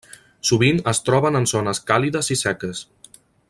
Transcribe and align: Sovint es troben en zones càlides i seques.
Sovint 0.49 0.79
es 0.91 1.01
troben 1.09 1.39
en 1.41 1.45
zones 1.53 1.83
càlides 1.91 2.33
i 2.37 2.39
seques. 2.45 2.85